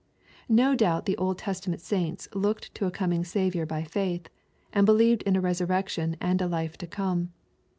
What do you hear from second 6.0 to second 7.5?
and a life to come.